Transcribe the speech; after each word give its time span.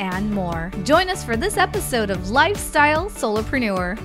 and 0.00 0.30
more. 0.30 0.72
Join 0.84 1.08
us 1.08 1.24
for 1.24 1.36
this 1.36 1.56
episode 1.56 2.10
of 2.10 2.30
Lifestyle 2.30 3.10
Solopreneur. 3.10 3.98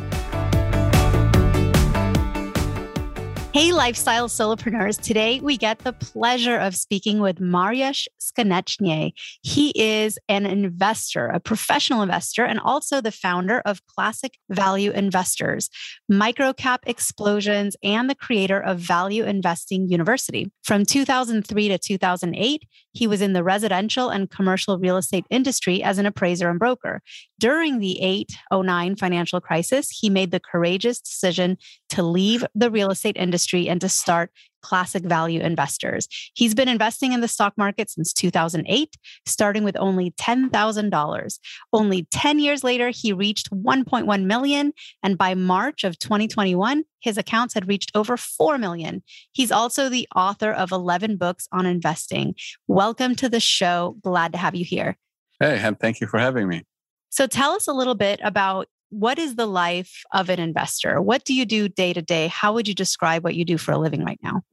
Hey, 3.53 3.71
lifestyle 3.71 4.29
solopreneurs. 4.29 4.99
Today 4.99 5.39
we 5.39 5.57
get 5.57 5.77
the 5.77 5.93
pleasure 5.93 6.57
of 6.57 6.75
speaking 6.75 7.19
with 7.19 7.37
Mariusz 7.37 8.07
Skonieczny. 8.19 9.11
He 9.43 9.71
is 9.75 10.17
an 10.27 10.47
investor, 10.47 11.27
a 11.27 11.39
professional 11.39 12.01
investor, 12.01 12.45
and 12.45 12.59
also 12.59 12.99
the 12.99 13.11
founder 13.11 13.61
of 13.63 13.85
Classic 13.85 14.39
Value 14.49 14.89
Investors, 14.89 15.69
Microcap 16.11 16.79
Explosions, 16.87 17.77
and 17.83 18.09
the 18.09 18.15
creator 18.15 18.59
of 18.59 18.79
Value 18.79 19.23
Investing 19.23 19.87
University. 19.87 20.51
From 20.63 20.83
2003 20.83 21.67
to 21.67 21.77
2008, 21.77 22.67
he 22.93 23.07
was 23.07 23.21
in 23.21 23.33
the 23.33 23.43
residential 23.43 24.09
and 24.09 24.29
commercial 24.29 24.77
real 24.77 24.97
estate 24.97 25.25
industry 25.29 25.83
as 25.83 25.97
an 25.97 26.05
appraiser 26.05 26.49
and 26.49 26.59
broker. 26.59 27.01
During 27.39 27.79
the 27.79 27.99
809 28.01 28.95
financial 28.95 29.41
crisis, 29.41 29.89
he 29.89 30.09
made 30.09 30.31
the 30.31 30.39
courageous 30.39 31.01
decision 31.01 31.57
to 31.89 32.03
leave 32.03 32.45
the 32.55 32.71
real 32.71 32.91
estate 32.91 33.17
industry 33.17 33.67
and 33.67 33.81
to 33.81 33.89
start 33.89 34.31
classic 34.63 35.03
value 35.03 35.39
investors. 35.39 36.07
He's 36.33 36.55
been 36.55 36.67
investing 36.67 37.13
in 37.13 37.21
the 37.21 37.27
stock 37.27 37.53
market 37.57 37.91
since 37.91 38.11
2008, 38.13 38.97
starting 39.25 39.63
with 39.63 39.77
only 39.77 40.11
$10,000. 40.11 41.39
Only 41.71 42.07
10 42.11 42.39
years 42.39 42.63
later, 42.63 42.89
he 42.89 43.13
reached 43.13 43.51
1.1 43.51 44.25
million. 44.25 44.73
And 45.03 45.17
by 45.17 45.35
March 45.35 45.83
of 45.83 45.99
2021, 45.99 46.83
his 46.99 47.17
accounts 47.17 47.53
had 47.53 47.67
reached 47.67 47.91
over 47.93 48.17
4 48.17 48.57
million. 48.57 49.03
He's 49.33 49.51
also 49.51 49.89
the 49.89 50.07
author 50.15 50.51
of 50.51 50.71
11 50.71 51.17
books 51.17 51.47
on 51.51 51.65
investing. 51.65 52.33
Welcome 52.67 53.15
to 53.17 53.29
the 53.29 53.39
show. 53.39 53.97
Glad 54.01 54.31
to 54.31 54.37
have 54.37 54.55
you 54.55 54.65
here. 54.65 54.97
Hey, 55.39 55.59
and 55.59 55.79
thank 55.79 55.99
you 55.99 56.07
for 56.07 56.19
having 56.19 56.47
me. 56.47 56.63
So 57.09 57.27
tell 57.27 57.51
us 57.51 57.67
a 57.67 57.73
little 57.73 57.95
bit 57.95 58.19
about 58.23 58.67
what 58.93 59.17
is 59.17 59.35
the 59.35 59.47
life 59.47 60.03
of 60.13 60.29
an 60.29 60.39
investor? 60.39 61.01
What 61.01 61.25
do 61.25 61.33
you 61.33 61.45
do 61.45 61.67
day 61.67 61.93
to 61.93 62.01
day? 62.01 62.27
How 62.27 62.53
would 62.53 62.67
you 62.67 62.75
describe 62.75 63.23
what 63.23 63.35
you 63.35 63.43
do 63.43 63.57
for 63.57 63.71
a 63.71 63.77
living 63.77 64.05
right 64.05 64.19
now? 64.21 64.43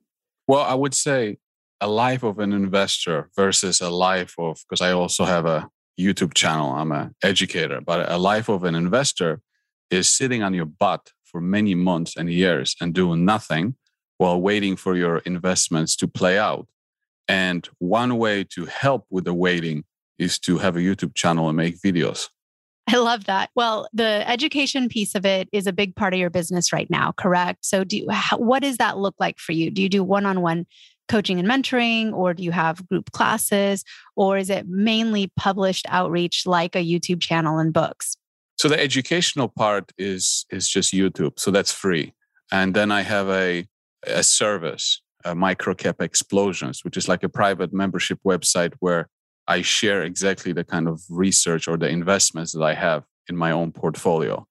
Well, 0.50 0.62
I 0.62 0.74
would 0.74 0.94
say 0.94 1.38
a 1.80 1.86
life 1.86 2.24
of 2.24 2.40
an 2.40 2.52
investor 2.52 3.30
versus 3.36 3.80
a 3.80 3.88
life 3.88 4.34
of, 4.36 4.58
because 4.68 4.80
I 4.80 4.90
also 4.90 5.24
have 5.24 5.46
a 5.46 5.68
YouTube 5.96 6.34
channel, 6.34 6.72
I'm 6.72 6.90
an 6.90 7.14
educator, 7.22 7.80
but 7.80 8.10
a 8.10 8.18
life 8.18 8.48
of 8.48 8.64
an 8.64 8.74
investor 8.74 9.42
is 9.92 10.08
sitting 10.08 10.42
on 10.42 10.52
your 10.52 10.64
butt 10.64 11.12
for 11.22 11.40
many 11.40 11.76
months 11.76 12.16
and 12.16 12.28
years 12.28 12.74
and 12.80 12.92
doing 12.92 13.24
nothing 13.24 13.76
while 14.18 14.40
waiting 14.40 14.74
for 14.74 14.96
your 14.96 15.18
investments 15.18 15.94
to 15.98 16.08
play 16.08 16.36
out. 16.36 16.66
And 17.28 17.68
one 17.78 18.18
way 18.18 18.42
to 18.54 18.66
help 18.66 19.06
with 19.08 19.26
the 19.26 19.34
waiting 19.34 19.84
is 20.18 20.40
to 20.40 20.58
have 20.58 20.74
a 20.74 20.80
YouTube 20.80 21.14
channel 21.14 21.46
and 21.48 21.56
make 21.56 21.80
videos. 21.80 22.28
I 22.92 22.96
love 22.96 23.24
that. 23.26 23.50
Well, 23.54 23.88
the 23.92 24.28
education 24.28 24.88
piece 24.88 25.14
of 25.14 25.24
it 25.24 25.48
is 25.52 25.66
a 25.66 25.72
big 25.72 25.94
part 25.94 26.12
of 26.12 26.18
your 26.18 26.30
business 26.30 26.72
right 26.72 26.90
now, 26.90 27.12
correct? 27.12 27.64
So, 27.64 27.84
do 27.84 27.98
you, 27.98 28.08
what 28.36 28.62
does 28.62 28.78
that 28.78 28.98
look 28.98 29.14
like 29.20 29.38
for 29.38 29.52
you? 29.52 29.70
Do 29.70 29.80
you 29.80 29.88
do 29.88 30.02
one-on-one 30.02 30.66
coaching 31.08 31.38
and 31.38 31.48
mentoring, 31.48 32.12
or 32.12 32.34
do 32.34 32.42
you 32.42 32.52
have 32.52 32.86
group 32.88 33.12
classes, 33.12 33.84
or 34.16 34.38
is 34.38 34.50
it 34.50 34.66
mainly 34.68 35.32
published 35.36 35.86
outreach 35.88 36.46
like 36.46 36.74
a 36.74 36.84
YouTube 36.84 37.20
channel 37.20 37.58
and 37.58 37.72
books? 37.72 38.16
So 38.56 38.68
the 38.68 38.80
educational 38.80 39.48
part 39.48 39.92
is 39.98 40.44
is 40.50 40.68
just 40.68 40.92
YouTube, 40.92 41.38
so 41.38 41.50
that's 41.50 41.72
free, 41.72 42.14
and 42.50 42.74
then 42.74 42.90
I 42.90 43.02
have 43.02 43.28
a 43.28 43.66
a 44.06 44.22
service, 44.22 45.02
a 45.24 45.34
microcap 45.34 46.00
explosions, 46.00 46.84
which 46.84 46.96
is 46.96 47.08
like 47.08 47.22
a 47.22 47.28
private 47.28 47.72
membership 47.72 48.18
website 48.24 48.74
where 48.80 49.08
I 49.50 49.62
share 49.62 50.04
exactly 50.04 50.52
the 50.52 50.62
kind 50.62 50.86
of 50.86 51.02
research 51.10 51.66
or 51.66 51.76
the 51.76 51.88
investments 51.88 52.52
that 52.52 52.62
I 52.62 52.74
have 52.74 53.02
in 53.28 53.36
my 53.36 53.50
own 53.50 53.72
portfolio. 53.72 54.46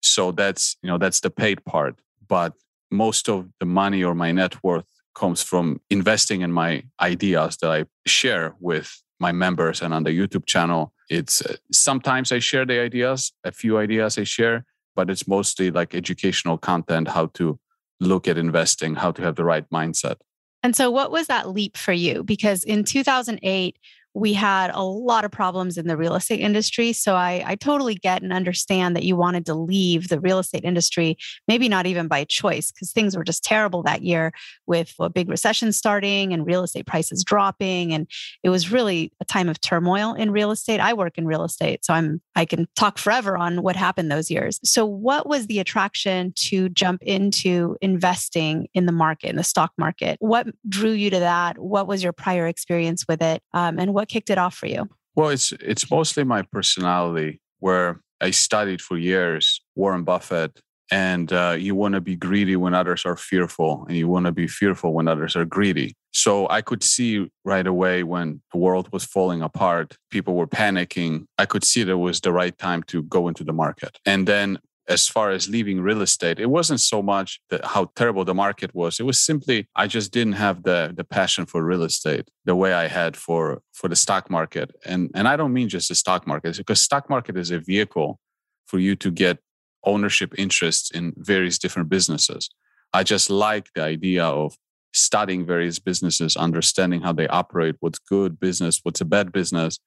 So 0.00 0.30
that's, 0.30 0.76
you 0.80 0.88
know, 0.88 0.96
that's 0.96 1.18
the 1.18 1.30
paid 1.30 1.64
part. 1.64 1.96
But 2.28 2.52
most 2.88 3.28
of 3.28 3.48
the 3.58 3.66
money 3.66 4.04
or 4.04 4.14
my 4.14 4.30
net 4.30 4.62
worth 4.62 4.84
comes 5.16 5.42
from 5.42 5.80
investing 5.90 6.42
in 6.42 6.52
my 6.52 6.84
ideas 7.00 7.56
that 7.56 7.70
I 7.72 7.86
share 8.06 8.54
with 8.60 9.02
my 9.18 9.32
members 9.32 9.82
and 9.82 9.92
on 9.92 10.04
the 10.04 10.10
YouTube 10.10 10.46
channel. 10.46 10.92
It's 11.10 11.42
uh, 11.42 11.56
sometimes 11.72 12.30
I 12.30 12.38
share 12.38 12.64
the 12.64 12.78
ideas, 12.78 13.32
a 13.42 13.50
few 13.50 13.76
ideas 13.78 14.18
I 14.18 14.24
share, 14.24 14.64
but 14.94 15.10
it's 15.10 15.26
mostly 15.26 15.72
like 15.72 15.96
educational 15.96 16.58
content, 16.58 17.08
how 17.08 17.26
to 17.38 17.58
look 17.98 18.28
at 18.28 18.38
investing, 18.38 18.94
how 18.94 19.10
to 19.10 19.22
have 19.22 19.34
the 19.34 19.44
right 19.44 19.68
mindset. 19.70 20.16
And 20.62 20.74
so, 20.74 20.90
what 20.90 21.10
was 21.10 21.26
that 21.26 21.50
leap 21.50 21.76
for 21.76 21.92
you? 21.92 22.24
Because 22.24 22.64
in 22.64 22.84
2008, 22.84 23.76
we 24.14 24.32
had 24.32 24.70
a 24.72 24.82
lot 24.82 25.24
of 25.24 25.30
problems 25.32 25.76
in 25.76 25.88
the 25.88 25.96
real 25.96 26.14
estate 26.14 26.40
industry. 26.40 26.92
So 26.92 27.16
I, 27.16 27.42
I 27.44 27.56
totally 27.56 27.96
get 27.96 28.22
and 28.22 28.32
understand 28.32 28.94
that 28.94 29.02
you 29.02 29.16
wanted 29.16 29.44
to 29.46 29.54
leave 29.54 30.08
the 30.08 30.20
real 30.20 30.38
estate 30.38 30.64
industry, 30.64 31.16
maybe 31.48 31.68
not 31.68 31.86
even 31.86 32.06
by 32.06 32.24
choice, 32.24 32.70
because 32.70 32.92
things 32.92 33.16
were 33.16 33.24
just 33.24 33.42
terrible 33.42 33.82
that 33.82 34.02
year 34.02 34.32
with 34.66 34.94
a 35.00 35.10
big 35.10 35.28
recession 35.28 35.72
starting 35.72 36.32
and 36.32 36.46
real 36.46 36.62
estate 36.62 36.86
prices 36.86 37.24
dropping. 37.24 37.92
And 37.92 38.08
it 38.44 38.50
was 38.50 38.70
really 38.70 39.12
a 39.20 39.24
time 39.24 39.48
of 39.48 39.60
turmoil 39.60 40.14
in 40.14 40.30
real 40.30 40.52
estate. 40.52 40.78
I 40.78 40.94
work 40.94 41.18
in 41.18 41.26
real 41.26 41.44
estate, 41.44 41.84
so 41.84 41.92
I'm 41.92 42.20
I 42.36 42.44
can 42.44 42.68
talk 42.76 42.98
forever 42.98 43.36
on 43.36 43.62
what 43.62 43.76
happened 43.76 44.10
those 44.10 44.30
years. 44.30 44.60
So 44.64 44.84
what 44.84 45.28
was 45.28 45.46
the 45.46 45.58
attraction 45.58 46.32
to 46.36 46.68
jump 46.68 47.02
into 47.02 47.76
investing 47.80 48.68
in 48.74 48.86
the 48.86 48.92
market, 48.92 49.30
in 49.30 49.36
the 49.36 49.44
stock 49.44 49.72
market? 49.78 50.16
What 50.20 50.46
drew 50.68 50.90
you 50.90 51.10
to 51.10 51.18
that? 51.20 51.58
What 51.58 51.86
was 51.86 52.02
your 52.02 52.12
prior 52.12 52.46
experience 52.46 53.06
with 53.08 53.22
it? 53.22 53.42
Um, 53.52 53.78
and 53.78 53.94
what 53.94 54.03
what 54.04 54.10
kicked 54.10 54.28
it 54.28 54.36
off 54.36 54.54
for 54.54 54.66
you? 54.66 54.88
Well, 55.16 55.30
it's 55.30 55.52
it's 55.52 55.90
mostly 55.90 56.24
my 56.24 56.42
personality 56.42 57.40
where 57.60 58.00
I 58.20 58.32
studied 58.32 58.82
for 58.82 58.98
years 58.98 59.62
Warren 59.74 60.04
Buffett, 60.04 60.60
and 60.90 61.32
uh, 61.32 61.56
you 61.58 61.74
want 61.74 61.94
to 61.94 62.02
be 62.02 62.16
greedy 62.16 62.56
when 62.56 62.74
others 62.74 63.06
are 63.06 63.16
fearful, 63.16 63.86
and 63.88 63.96
you 63.96 64.06
want 64.08 64.26
to 64.26 64.32
be 64.32 64.46
fearful 64.46 64.92
when 64.92 65.08
others 65.08 65.36
are 65.36 65.46
greedy. 65.46 65.94
So 66.12 66.46
I 66.50 66.60
could 66.60 66.84
see 66.84 67.30
right 67.44 67.66
away 67.66 68.02
when 68.02 68.42
the 68.52 68.58
world 68.58 68.88
was 68.92 69.04
falling 69.04 69.42
apart, 69.42 69.96
people 70.10 70.34
were 70.34 70.46
panicking. 70.46 71.24
I 71.38 71.46
could 71.46 71.64
see 71.64 71.82
that 71.84 71.98
was 71.98 72.20
the 72.20 72.32
right 72.32 72.56
time 72.58 72.82
to 72.84 73.02
go 73.04 73.28
into 73.28 73.42
the 73.42 73.52
market. 73.52 73.98
And 74.04 74.28
then 74.28 74.58
as 74.88 75.08
far 75.08 75.30
as 75.30 75.48
leaving 75.48 75.80
real 75.80 76.02
estate, 76.02 76.38
it 76.38 76.50
wasn't 76.50 76.80
so 76.80 77.02
much 77.02 77.40
how 77.62 77.90
terrible 77.96 78.24
the 78.24 78.34
market 78.34 78.74
was. 78.74 79.00
It 79.00 79.04
was 79.04 79.20
simply 79.20 79.68
I 79.74 79.86
just 79.86 80.12
didn't 80.12 80.34
have 80.34 80.62
the 80.62 80.92
the 80.94 81.04
passion 81.04 81.46
for 81.46 81.64
real 81.64 81.82
estate 81.82 82.28
the 82.44 82.54
way 82.54 82.74
I 82.74 82.88
had 82.88 83.16
for 83.16 83.62
for 83.72 83.88
the 83.88 83.96
stock 83.96 84.30
market. 84.30 84.70
And 84.84 85.10
and 85.14 85.26
I 85.26 85.36
don't 85.36 85.52
mean 85.52 85.68
just 85.68 85.88
the 85.88 85.94
stock 85.94 86.26
market 86.26 86.56
because 86.56 86.80
stock 86.80 87.08
market 87.08 87.36
is 87.36 87.50
a 87.50 87.58
vehicle 87.58 88.20
for 88.66 88.78
you 88.78 88.96
to 88.96 89.10
get 89.10 89.38
ownership 89.84 90.34
interests 90.38 90.90
in 90.90 91.12
various 91.16 91.58
different 91.58 91.88
businesses. 91.88 92.50
I 92.92 93.02
just 93.02 93.30
like 93.30 93.68
the 93.74 93.82
idea 93.82 94.24
of 94.24 94.56
studying 94.92 95.44
various 95.44 95.78
businesses, 95.78 96.36
understanding 96.36 97.00
how 97.02 97.12
they 97.12 97.26
operate, 97.28 97.74
what's 97.80 97.98
good 97.98 98.38
business, 98.38 98.80
what's 98.82 99.00
a 99.00 99.04
bad 99.04 99.32
business, 99.32 99.78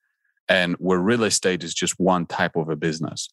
and 0.49 0.75
where 0.75 0.99
real 0.99 1.23
estate 1.23 1.63
is 1.63 1.73
just 1.73 1.99
one 1.99 2.25
type 2.25 2.55
of 2.55 2.69
a 2.69 2.75
business. 2.75 3.29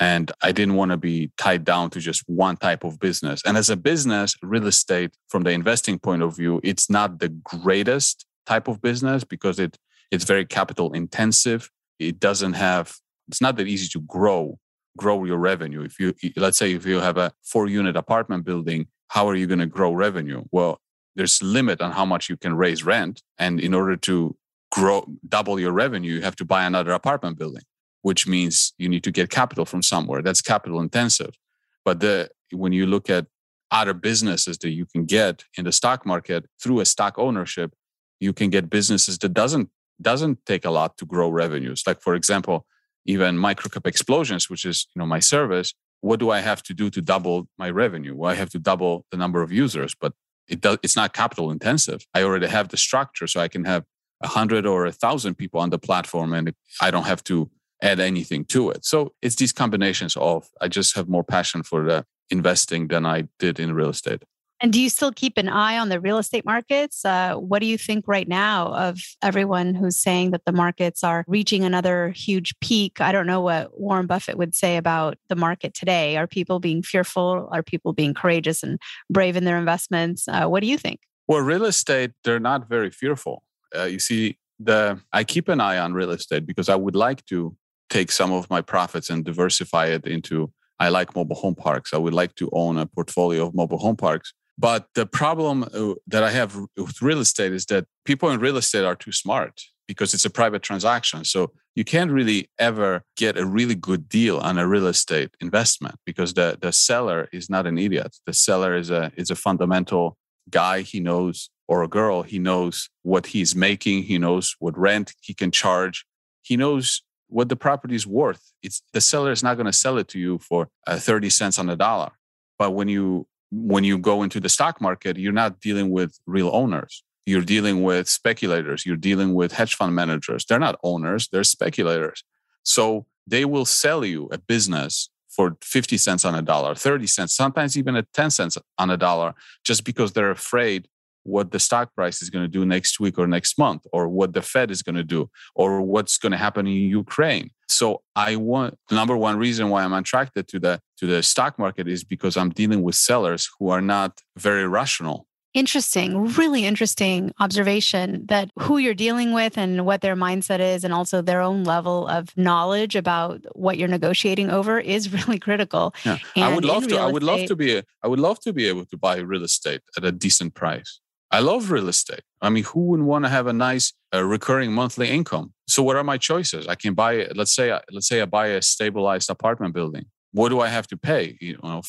And 0.00 0.32
I 0.42 0.52
didn't 0.52 0.74
want 0.74 0.90
to 0.90 0.96
be 0.96 1.30
tied 1.36 1.64
down 1.64 1.90
to 1.90 2.00
just 2.00 2.22
one 2.26 2.56
type 2.56 2.84
of 2.84 2.98
business. 2.98 3.42
And 3.44 3.56
as 3.56 3.70
a 3.70 3.76
business, 3.76 4.36
real 4.42 4.66
estate, 4.66 5.16
from 5.28 5.42
the 5.42 5.50
investing 5.50 5.98
point 5.98 6.22
of 6.22 6.36
view, 6.36 6.60
it's 6.64 6.88
not 6.88 7.18
the 7.18 7.28
greatest 7.28 8.26
type 8.46 8.68
of 8.68 8.80
business 8.80 9.24
because 9.24 9.58
it 9.58 9.78
it's 10.10 10.24
very 10.24 10.44
capital 10.44 10.92
intensive. 10.92 11.70
It 11.98 12.20
doesn't 12.20 12.54
have 12.54 12.96
it's 13.28 13.40
not 13.40 13.56
that 13.56 13.68
easy 13.68 13.88
to 13.88 14.00
grow 14.00 14.58
grow 14.96 15.24
your 15.24 15.38
revenue. 15.38 15.82
If 15.82 16.00
you 16.00 16.14
let's 16.36 16.58
say 16.58 16.72
if 16.72 16.86
you 16.86 17.00
have 17.00 17.16
a 17.16 17.32
four 17.42 17.68
unit 17.68 17.96
apartment 17.96 18.44
building, 18.44 18.88
how 19.08 19.28
are 19.28 19.34
you 19.34 19.46
going 19.46 19.60
to 19.60 19.66
grow 19.66 19.92
revenue? 19.92 20.44
Well, 20.50 20.80
there's 21.14 21.42
limit 21.42 21.80
on 21.80 21.92
how 21.92 22.06
much 22.06 22.28
you 22.30 22.36
can 22.36 22.54
raise 22.56 22.84
rent, 22.84 23.22
and 23.38 23.60
in 23.60 23.74
order 23.74 23.96
to 23.96 24.36
grow 24.70 25.06
double 25.28 25.60
your 25.60 25.72
revenue, 25.72 26.14
you 26.14 26.22
have 26.22 26.36
to 26.36 26.44
buy 26.44 26.64
another 26.64 26.92
apartment 26.92 27.38
building 27.38 27.62
which 28.02 28.26
means 28.26 28.74
you 28.78 28.88
need 28.88 29.04
to 29.04 29.10
get 29.10 29.30
capital 29.30 29.64
from 29.64 29.82
somewhere. 29.82 30.22
That's 30.22 30.42
capital 30.42 30.80
intensive. 30.80 31.38
But 31.84 32.00
the 32.00 32.30
when 32.52 32.72
you 32.72 32.86
look 32.86 33.08
at 33.08 33.26
other 33.70 33.94
businesses 33.94 34.58
that 34.58 34.70
you 34.70 34.84
can 34.84 35.06
get 35.06 35.44
in 35.56 35.64
the 35.64 35.72
stock 35.72 36.04
market 36.04 36.44
through 36.62 36.80
a 36.80 36.84
stock 36.84 37.18
ownership, 37.18 37.72
you 38.20 38.32
can 38.32 38.50
get 38.50 38.68
businesses 38.68 39.18
that 39.18 39.32
doesn't 39.32 39.70
doesn't 40.00 40.44
take 40.46 40.64
a 40.64 40.70
lot 40.70 40.98
to 40.98 41.06
grow 41.06 41.28
revenues. 41.30 41.82
Like 41.86 42.02
for 42.02 42.14
example, 42.14 42.66
even 43.06 43.36
microcap 43.36 43.86
explosions, 43.86 44.50
which 44.50 44.64
is 44.64 44.86
you 44.94 45.00
know 45.00 45.06
my 45.06 45.20
service, 45.20 45.74
what 46.00 46.20
do 46.20 46.30
I 46.30 46.40
have 46.40 46.62
to 46.64 46.74
do 46.74 46.90
to 46.90 47.00
double 47.00 47.48
my 47.58 47.70
revenue? 47.70 48.14
Well, 48.14 48.30
I 48.30 48.34
have 48.34 48.50
to 48.50 48.58
double 48.58 49.06
the 49.10 49.16
number 49.16 49.42
of 49.42 49.52
users, 49.52 49.94
but 49.94 50.12
it 50.48 50.60
does 50.60 50.78
it's 50.82 50.96
not 50.96 51.12
capital 51.14 51.50
intensive. 51.50 52.04
I 52.14 52.22
already 52.22 52.48
have 52.48 52.68
the 52.68 52.76
structure, 52.76 53.26
so 53.26 53.40
I 53.40 53.48
can 53.48 53.64
have 53.64 53.84
a 54.22 54.28
hundred 54.28 54.66
or 54.66 54.86
a 54.86 54.92
thousand 54.92 55.36
people 55.36 55.60
on 55.60 55.70
the 55.70 55.78
platform, 55.78 56.34
and 56.34 56.52
I 56.80 56.90
don't 56.90 57.06
have 57.06 57.24
to 57.24 57.50
add 57.82 58.00
anything 58.00 58.44
to 58.46 58.70
it. 58.70 58.84
So 58.84 59.12
it's 59.20 59.36
these 59.36 59.52
combinations 59.52 60.16
of 60.16 60.48
I 60.60 60.68
just 60.68 60.94
have 60.96 61.08
more 61.08 61.24
passion 61.24 61.62
for 61.62 61.84
the 61.84 62.06
investing 62.30 62.88
than 62.88 63.04
I 63.04 63.28
did 63.38 63.60
in 63.60 63.74
real 63.74 63.90
estate. 63.90 64.22
And 64.62 64.72
do 64.72 64.80
you 64.80 64.90
still 64.90 65.10
keep 65.10 65.38
an 65.38 65.48
eye 65.48 65.76
on 65.76 65.88
the 65.88 66.00
real 66.00 66.18
estate 66.18 66.44
markets? 66.44 67.04
Uh, 67.04 67.34
what 67.34 67.58
do 67.58 67.66
you 67.66 67.76
think 67.76 68.06
right 68.06 68.28
now 68.28 68.72
of 68.72 69.00
everyone 69.20 69.74
who's 69.74 69.96
saying 69.96 70.30
that 70.30 70.44
the 70.46 70.52
markets 70.52 71.02
are 71.02 71.24
reaching 71.26 71.64
another 71.64 72.10
huge 72.10 72.54
peak? 72.60 73.00
I 73.00 73.10
don't 73.10 73.26
know 73.26 73.40
what 73.40 73.80
Warren 73.80 74.06
Buffett 74.06 74.38
would 74.38 74.54
say 74.54 74.76
about 74.76 75.18
the 75.28 75.34
market 75.34 75.74
today. 75.74 76.16
Are 76.16 76.28
people 76.28 76.60
being 76.60 76.80
fearful? 76.80 77.48
Are 77.50 77.64
people 77.64 77.92
being 77.92 78.14
courageous 78.14 78.62
and 78.62 78.78
brave 79.10 79.34
in 79.34 79.42
their 79.42 79.58
investments? 79.58 80.28
Uh, 80.28 80.46
what 80.46 80.60
do 80.60 80.68
you 80.68 80.78
think? 80.78 81.00
Well, 81.26 81.40
real 81.40 81.64
estate, 81.64 82.12
they're 82.22 82.38
not 82.38 82.68
very 82.68 82.90
fearful. 82.90 83.42
Uh, 83.76 83.84
you 83.84 83.98
see, 83.98 84.38
the 84.60 85.00
I 85.12 85.24
keep 85.24 85.48
an 85.48 85.60
eye 85.60 85.78
on 85.78 85.92
real 85.92 86.10
estate 86.10 86.46
because 86.46 86.68
I 86.68 86.76
would 86.76 86.94
like 86.94 87.24
to 87.26 87.56
take 87.96 88.10
some 88.12 88.32
of 88.38 88.48
my 88.54 88.62
profits 88.74 89.08
and 89.10 89.24
diversify 89.30 89.86
it 89.96 90.04
into 90.06 90.36
I 90.84 90.88
like 90.88 91.14
mobile 91.14 91.36
home 91.36 91.54
parks. 91.54 91.94
I 91.94 91.98
would 92.04 92.16
like 92.22 92.34
to 92.40 92.46
own 92.52 92.74
a 92.76 92.86
portfolio 92.86 93.40
of 93.46 93.54
mobile 93.54 93.82
home 93.86 93.98
parks 94.06 94.32
but 94.58 94.86
the 94.94 95.06
problem 95.06 95.64
uh, 95.64 95.94
that 96.06 96.22
I 96.22 96.30
have 96.30 96.56
with 96.76 97.00
real 97.02 97.20
estate 97.20 97.52
is 97.52 97.66
that 97.66 97.86
people 98.04 98.30
in 98.30 98.40
real 98.40 98.56
estate 98.56 98.84
are 98.84 98.94
too 98.94 99.12
smart 99.12 99.60
because 99.88 100.14
it's 100.14 100.24
a 100.24 100.30
private 100.30 100.62
transaction. 100.62 101.24
So 101.24 101.52
you 101.74 101.84
can't 101.84 102.12
really 102.12 102.50
ever 102.58 103.02
get 103.16 103.38
a 103.38 103.46
really 103.46 103.74
good 103.74 104.08
deal 104.08 104.38
on 104.38 104.58
a 104.58 104.68
real 104.68 104.86
estate 104.86 105.30
investment 105.40 105.96
because 106.04 106.34
the, 106.34 106.58
the 106.60 106.72
seller 106.72 107.28
is 107.32 107.48
not 107.48 107.66
an 107.66 107.78
idiot. 107.78 108.16
The 108.26 108.34
seller 108.34 108.76
is 108.76 108.90
a 108.90 109.10
is 109.16 109.30
a 109.30 109.34
fundamental 109.34 110.16
guy. 110.50 110.82
He 110.82 111.00
knows 111.00 111.50
or 111.68 111.82
a 111.82 111.88
girl, 111.88 112.22
he 112.22 112.38
knows 112.38 112.90
what 113.02 113.26
he's 113.28 113.54
making, 113.54 114.02
he 114.02 114.18
knows 114.18 114.56
what 114.58 114.76
rent 114.76 115.14
he 115.22 115.32
can 115.32 115.50
charge, 115.50 116.04
he 116.42 116.56
knows 116.56 117.02
what 117.32 117.48
the 117.48 117.56
property 117.56 117.94
is 117.94 118.06
worth. 118.06 118.52
It's 118.62 118.82
the 118.92 119.00
seller 119.00 119.32
is 119.32 119.42
not 119.42 119.56
going 119.56 119.66
to 119.66 119.72
sell 119.72 119.98
it 119.98 120.08
to 120.08 120.18
you 120.18 120.38
for 120.38 120.68
uh, 120.86 120.98
30 120.98 121.30
cents 121.30 121.58
on 121.58 121.66
the 121.66 121.76
dollar. 121.76 122.10
But 122.58 122.72
when 122.72 122.88
you 122.88 123.26
when 123.50 123.84
you 123.84 123.98
go 123.98 124.22
into 124.22 124.40
the 124.40 124.48
stock 124.48 124.80
market, 124.80 125.18
you're 125.18 125.32
not 125.32 125.60
dealing 125.60 125.90
with 125.90 126.18
real 126.26 126.50
owners. 126.52 127.04
You're 127.26 127.42
dealing 127.42 127.82
with 127.82 128.08
speculators. 128.08 128.86
You're 128.86 128.96
dealing 128.96 129.34
with 129.34 129.52
hedge 129.52 129.74
fund 129.74 129.94
managers. 129.94 130.44
They're 130.44 130.58
not 130.58 130.78
owners, 130.82 131.28
they're 131.28 131.44
speculators. 131.44 132.24
So 132.62 133.06
they 133.26 133.44
will 133.44 133.64
sell 133.64 134.04
you 134.04 134.28
a 134.32 134.38
business 134.38 135.10
for 135.28 135.56
50 135.62 135.96
cents 135.96 136.24
on 136.24 136.34
a 136.34 136.42
dollar, 136.42 136.74
30 136.74 137.06
cents, 137.06 137.34
sometimes 137.34 137.76
even 137.76 137.96
at 137.96 138.12
10 138.12 138.30
cents 138.30 138.58
on 138.78 138.90
a 138.90 138.96
dollar, 138.96 139.34
just 139.64 139.84
because 139.84 140.12
they're 140.12 140.30
afraid 140.30 140.88
what 141.24 141.50
the 141.50 141.58
stock 141.58 141.94
price 141.94 142.22
is 142.22 142.30
going 142.30 142.44
to 142.44 142.48
do 142.48 142.64
next 142.64 143.00
week 143.00 143.18
or 143.18 143.26
next 143.26 143.58
month, 143.58 143.86
or 143.92 144.08
what 144.08 144.32
the 144.32 144.42
Fed 144.42 144.70
is 144.70 144.82
going 144.82 144.96
to 144.96 145.04
do, 145.04 145.30
or 145.54 145.82
what's 145.82 146.18
going 146.18 146.32
to 146.32 146.38
happen 146.38 146.66
in 146.66 146.74
Ukraine. 146.74 147.50
So 147.68 148.02
I 148.14 148.36
want 148.36 148.78
the 148.88 148.94
number 148.94 149.16
one 149.16 149.38
reason 149.38 149.70
why 149.70 149.82
I'm 149.82 149.92
attracted 149.92 150.48
to 150.48 150.58
the 150.58 150.80
to 150.98 151.06
the 151.06 151.22
stock 151.22 151.58
market 151.58 151.88
is 151.88 152.04
because 152.04 152.36
I'm 152.36 152.50
dealing 152.50 152.82
with 152.82 152.94
sellers 152.94 153.48
who 153.58 153.70
are 153.70 153.80
not 153.80 154.20
very 154.36 154.66
rational. 154.68 155.26
Interesting, 155.54 156.28
really 156.32 156.64
interesting 156.64 157.30
observation 157.38 158.24
that 158.28 158.50
who 158.58 158.78
you're 158.78 158.94
dealing 158.94 159.34
with 159.34 159.58
and 159.58 159.84
what 159.84 160.00
their 160.00 160.16
mindset 160.16 160.60
is, 160.60 160.82
and 160.82 160.94
also 160.94 161.20
their 161.20 161.42
own 161.42 161.62
level 161.62 162.08
of 162.08 162.34
knowledge 162.38 162.96
about 162.96 163.44
what 163.54 163.76
you're 163.76 163.86
negotiating 163.86 164.48
over 164.48 164.80
is 164.80 165.12
really 165.26 165.38
critical. 165.38 165.94
Yeah. 166.06 166.16
I 166.36 166.54
would 166.54 166.64
love 166.64 166.86
to. 166.88 166.96
I 166.96 167.04
would 167.12 167.22
estate, 167.22 167.40
love 167.40 167.48
to 167.48 167.56
be. 167.56 167.76
A, 167.76 167.84
I 168.02 168.08
would 168.08 168.20
love 168.20 168.40
to 168.40 168.54
be 168.54 168.66
able 168.66 168.86
to 168.86 168.96
buy 168.96 169.16
real 169.18 169.44
estate 169.44 169.82
at 169.94 170.06
a 170.06 170.12
decent 170.12 170.54
price. 170.54 171.00
I 171.32 171.40
love 171.40 171.70
real 171.70 171.88
estate. 171.88 172.20
I 172.42 172.50
mean, 172.50 172.64
who 172.64 172.80
wouldn't 172.80 173.08
want 173.08 173.24
to 173.24 173.30
have 173.30 173.46
a 173.46 173.54
nice 173.54 173.94
uh, 174.14 174.22
recurring 174.22 174.72
monthly 174.72 175.08
income? 175.08 175.54
So, 175.66 175.82
what 175.82 175.96
are 175.96 176.04
my 176.04 176.18
choices? 176.18 176.68
I 176.68 176.74
can 176.74 176.92
buy. 176.92 177.26
Let's 177.34 177.54
say, 177.54 177.76
let's 177.90 178.06
say 178.06 178.20
I 178.20 178.26
buy 178.26 178.48
a 178.48 178.60
stabilized 178.60 179.30
apartment 179.30 179.72
building. 179.72 180.04
What 180.32 180.50
do 180.50 180.60
I 180.60 180.68
have 180.68 180.86
to 180.88 180.96
pay? 180.98 181.38
You 181.40 181.58
know, 181.62 181.80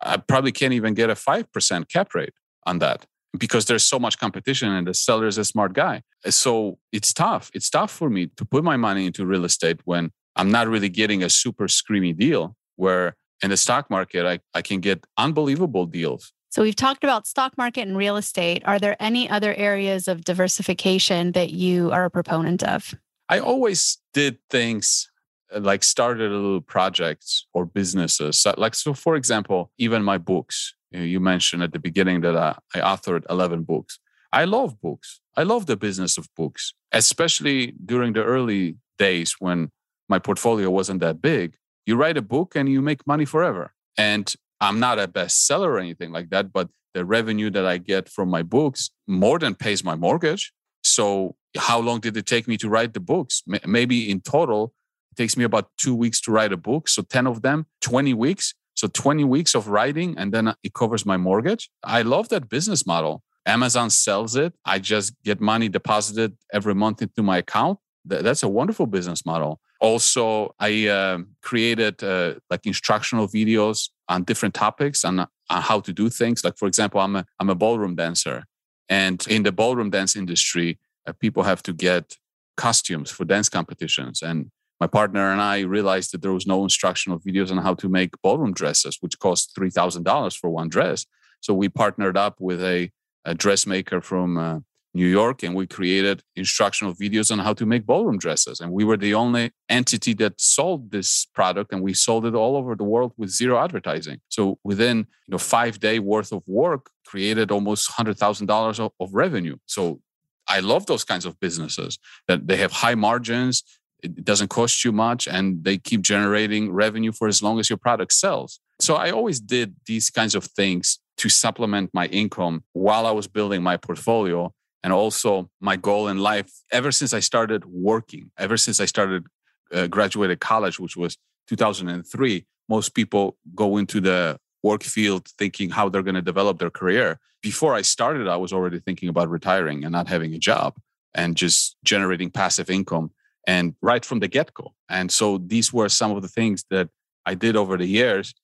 I 0.00 0.18
probably 0.18 0.52
can't 0.52 0.72
even 0.72 0.94
get 0.94 1.10
a 1.10 1.16
five 1.16 1.50
percent 1.52 1.88
cap 1.88 2.14
rate 2.14 2.32
on 2.64 2.78
that 2.78 3.06
because 3.36 3.64
there's 3.64 3.84
so 3.84 3.98
much 3.98 4.18
competition, 4.18 4.70
and 4.70 4.86
the 4.86 4.94
seller 4.94 5.26
is 5.26 5.36
a 5.36 5.44
smart 5.44 5.72
guy. 5.72 6.02
So 6.28 6.78
it's 6.92 7.12
tough. 7.12 7.50
It's 7.54 7.68
tough 7.68 7.90
for 7.90 8.08
me 8.08 8.28
to 8.36 8.44
put 8.44 8.62
my 8.62 8.76
money 8.76 9.06
into 9.06 9.26
real 9.26 9.44
estate 9.44 9.80
when 9.84 10.12
I'm 10.36 10.52
not 10.52 10.68
really 10.68 10.88
getting 10.88 11.24
a 11.24 11.28
super 11.28 11.66
screamy 11.66 12.16
deal. 12.16 12.54
Where 12.76 13.16
in 13.42 13.50
the 13.50 13.56
stock 13.56 13.90
market, 13.90 14.26
I, 14.26 14.38
I 14.54 14.62
can 14.62 14.80
get 14.80 15.04
unbelievable 15.18 15.86
deals 15.86 16.32
so 16.50 16.62
we've 16.62 16.76
talked 16.76 17.04
about 17.04 17.26
stock 17.26 17.56
market 17.58 17.82
and 17.82 17.96
real 17.96 18.16
estate. 18.16 18.62
Are 18.64 18.78
there 18.78 18.96
any 19.00 19.28
other 19.28 19.54
areas 19.54 20.08
of 20.08 20.24
diversification 20.24 21.32
that 21.32 21.50
you 21.50 21.90
are 21.90 22.04
a 22.04 22.10
proponent 22.10 22.62
of? 22.62 22.94
I 23.28 23.40
always 23.40 23.98
did 24.14 24.38
things 24.50 25.10
uh, 25.54 25.60
like 25.60 25.82
started 25.82 26.30
a 26.30 26.34
little 26.34 26.60
projects 26.60 27.46
or 27.52 27.66
businesses. 27.66 28.46
Like 28.56 28.74
so, 28.74 28.94
for 28.94 29.16
example, 29.16 29.70
even 29.78 30.02
my 30.02 30.18
books. 30.18 30.74
You 30.92 31.20
mentioned 31.20 31.62
at 31.62 31.72
the 31.72 31.78
beginning 31.78 32.22
that 32.22 32.36
I, 32.36 32.56
I 32.74 32.78
authored 32.78 33.24
11 33.28 33.64
books. 33.64 33.98
I 34.32 34.44
love 34.44 34.80
books. 34.80 35.20
I 35.36 35.42
love 35.42 35.66
the 35.66 35.76
business 35.76 36.16
of 36.16 36.28
books, 36.36 36.72
especially 36.92 37.74
during 37.84 38.12
the 38.12 38.22
early 38.24 38.76
days 38.98 39.36
when 39.38 39.70
my 40.08 40.18
portfolio 40.18 40.70
wasn't 40.70 41.00
that 41.00 41.20
big. 41.20 41.56
You 41.84 41.96
write 41.96 42.16
a 42.16 42.22
book 42.22 42.54
and 42.56 42.68
you 42.68 42.80
make 42.80 43.06
money 43.06 43.24
forever. 43.24 43.72
And 43.98 44.32
I'm 44.60 44.80
not 44.80 44.98
a 44.98 45.06
bestseller 45.08 45.66
or 45.66 45.78
anything 45.78 46.12
like 46.12 46.30
that, 46.30 46.52
but 46.52 46.68
the 46.94 47.04
revenue 47.04 47.50
that 47.50 47.66
I 47.66 47.78
get 47.78 48.08
from 48.08 48.30
my 48.30 48.42
books 48.42 48.90
more 49.06 49.38
than 49.38 49.54
pays 49.54 49.84
my 49.84 49.94
mortgage. 49.94 50.52
So, 50.82 51.36
how 51.56 51.78
long 51.80 52.00
did 52.00 52.16
it 52.16 52.26
take 52.26 52.46
me 52.48 52.56
to 52.58 52.68
write 52.68 52.94
the 52.94 53.00
books? 53.00 53.42
Maybe 53.66 54.10
in 54.10 54.20
total, 54.20 54.72
it 55.12 55.16
takes 55.16 55.36
me 55.36 55.44
about 55.44 55.70
two 55.78 55.94
weeks 55.94 56.20
to 56.22 56.32
write 56.32 56.52
a 56.52 56.56
book. 56.56 56.88
So, 56.88 57.02
10 57.02 57.26
of 57.26 57.42
them, 57.42 57.66
20 57.82 58.14
weeks. 58.14 58.54
So, 58.74 58.88
20 58.88 59.24
weeks 59.24 59.54
of 59.54 59.68
writing, 59.68 60.16
and 60.16 60.32
then 60.32 60.54
it 60.62 60.74
covers 60.74 61.04
my 61.04 61.16
mortgage. 61.16 61.68
I 61.84 62.02
love 62.02 62.28
that 62.30 62.48
business 62.48 62.86
model. 62.86 63.22
Amazon 63.44 63.90
sells 63.90 64.34
it. 64.34 64.54
I 64.64 64.78
just 64.78 65.14
get 65.22 65.40
money 65.40 65.68
deposited 65.68 66.36
every 66.52 66.74
month 66.74 67.02
into 67.02 67.22
my 67.22 67.38
account. 67.38 67.78
That's 68.04 68.42
a 68.42 68.48
wonderful 68.48 68.86
business 68.86 69.26
model. 69.26 69.60
Also, 69.80 70.54
I 70.58 70.88
uh, 70.88 71.18
created 71.42 72.02
uh, 72.02 72.34
like 72.48 72.64
instructional 72.64 73.28
videos 73.28 73.90
on 74.08 74.24
different 74.24 74.54
topics 74.54 75.04
on, 75.04 75.20
on 75.20 75.28
how 75.48 75.80
to 75.80 75.92
do 75.92 76.08
things. 76.08 76.44
Like, 76.44 76.56
for 76.56 76.68
example, 76.68 77.00
I'm 77.00 77.16
a, 77.16 77.26
I'm 77.40 77.50
a 77.50 77.54
ballroom 77.54 77.96
dancer. 77.96 78.44
And 78.88 79.24
in 79.28 79.42
the 79.42 79.52
ballroom 79.52 79.90
dance 79.90 80.16
industry, 80.16 80.78
uh, 81.06 81.12
people 81.12 81.42
have 81.42 81.62
to 81.64 81.72
get 81.72 82.16
costumes 82.56 83.10
for 83.10 83.24
dance 83.24 83.48
competitions. 83.48 84.22
And 84.22 84.50
my 84.80 84.86
partner 84.86 85.30
and 85.30 85.40
I 85.40 85.60
realized 85.60 86.12
that 86.12 86.22
there 86.22 86.32
was 86.32 86.46
no 86.46 86.62
instructional 86.62 87.18
videos 87.18 87.50
on 87.50 87.58
how 87.58 87.74
to 87.74 87.88
make 87.88 88.20
ballroom 88.22 88.52
dresses, 88.52 88.98
which 89.00 89.18
cost 89.18 89.56
$3,000 89.58 90.36
for 90.36 90.50
one 90.50 90.68
dress. 90.68 91.06
So 91.40 91.54
we 91.54 91.68
partnered 91.68 92.16
up 92.16 92.40
with 92.40 92.62
a, 92.62 92.90
a 93.24 93.34
dressmaker 93.34 94.00
from 94.00 94.38
uh, 94.38 94.58
New 94.96 95.06
York, 95.06 95.42
and 95.42 95.54
we 95.54 95.66
created 95.66 96.22
instructional 96.34 96.94
videos 96.94 97.30
on 97.30 97.38
how 97.38 97.52
to 97.52 97.66
make 97.66 97.86
ballroom 97.86 98.18
dresses. 98.18 98.60
And 98.60 98.72
we 98.72 98.82
were 98.82 98.96
the 98.96 99.14
only 99.14 99.52
entity 99.68 100.14
that 100.14 100.40
sold 100.40 100.90
this 100.90 101.26
product, 101.38 101.72
and 101.72 101.82
we 101.82 101.92
sold 101.94 102.24
it 102.26 102.34
all 102.34 102.56
over 102.56 102.74
the 102.74 102.84
world 102.84 103.12
with 103.16 103.30
zero 103.30 103.62
advertising. 103.62 104.18
So 104.28 104.58
within 104.64 104.96
you 105.26 105.32
know 105.32 105.38
five 105.38 105.78
day 105.78 105.98
worth 105.98 106.32
of 106.32 106.42
work, 106.46 106.90
created 107.06 107.50
almost 107.50 107.92
hundred 107.92 108.16
thousand 108.18 108.46
dollars 108.46 108.80
of 108.80 109.10
revenue. 109.12 109.56
So 109.66 110.00
I 110.48 110.60
love 110.60 110.86
those 110.86 111.04
kinds 111.04 111.26
of 111.26 111.38
businesses 111.38 111.98
that 112.28 112.46
they 112.48 112.56
have 112.56 112.72
high 112.72 112.94
margins. 112.94 113.62
It 114.02 114.24
doesn't 114.24 114.48
cost 114.48 114.84
you 114.84 114.92
much, 114.92 115.28
and 115.28 115.62
they 115.64 115.76
keep 115.78 116.00
generating 116.02 116.72
revenue 116.72 117.12
for 117.12 117.28
as 117.28 117.42
long 117.42 117.60
as 117.60 117.68
your 117.68 117.78
product 117.78 118.12
sells. 118.12 118.60
So 118.80 118.94
I 118.94 119.10
always 119.10 119.40
did 119.40 119.76
these 119.86 120.10
kinds 120.10 120.34
of 120.34 120.44
things 120.44 120.98
to 121.16 121.28
supplement 121.28 121.90
my 121.94 122.06
income 122.06 122.64
while 122.72 123.06
I 123.06 123.10
was 123.10 123.26
building 123.26 123.62
my 123.62 123.76
portfolio 123.76 124.52
and 124.86 124.92
also 124.92 125.50
my 125.60 125.74
goal 125.74 126.06
in 126.06 126.18
life 126.18 126.48
ever 126.70 126.92
since 126.92 127.12
I 127.12 127.18
started 127.18 127.64
working, 127.64 128.30
ever 128.38 128.56
since 128.56 128.78
I 128.78 128.84
started 128.84 129.26
uh, 129.74 129.88
graduated 129.88 130.38
college, 130.38 130.78
which 130.78 130.96
was 130.96 131.18
2003. 131.48 132.46
Most 132.68 132.94
people 132.94 133.36
go 133.52 133.78
into 133.78 134.00
the 134.00 134.38
work 134.62 134.84
field 134.84 135.26
thinking 135.40 135.70
how 135.70 135.88
they're 135.88 136.04
going 136.04 136.14
to 136.14 136.22
develop 136.22 136.60
their 136.60 136.70
career. 136.70 137.18
Before 137.42 137.74
I 137.74 137.82
started, 137.82 138.28
I 138.28 138.36
was 138.36 138.52
already 138.52 138.78
thinking 138.78 139.08
about 139.08 139.28
retiring 139.28 139.82
and 139.82 139.90
not 139.90 140.06
having 140.06 140.32
a 140.34 140.38
job 140.38 140.76
and 141.16 141.36
just 141.36 141.74
generating 141.82 142.30
passive 142.30 142.70
income 142.70 143.10
and 143.44 143.74
right 143.82 144.04
from 144.04 144.20
the 144.20 144.28
get 144.28 144.54
go. 144.54 144.72
And 144.88 145.10
so 145.10 145.38
these 145.38 145.72
were 145.72 145.88
some 145.88 146.12
of 146.12 146.22
the 146.22 146.28
things 146.28 146.64
that 146.70 146.90
I 147.24 147.34
did 147.34 147.56
over 147.56 147.76
the 147.76 147.86
years 147.86 148.34